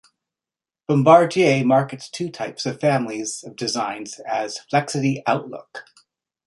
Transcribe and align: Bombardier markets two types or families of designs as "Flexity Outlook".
Bombardier 0.87 1.63
markets 1.63 2.09
two 2.09 2.31
types 2.31 2.65
or 2.65 2.73
families 2.73 3.43
of 3.43 3.55
designs 3.55 4.19
as 4.25 4.59
"Flexity 4.73 5.21
Outlook". 5.27 5.83